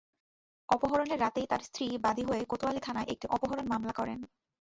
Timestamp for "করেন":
3.93-4.19